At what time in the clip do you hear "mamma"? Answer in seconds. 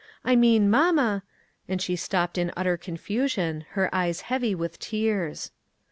0.67-1.21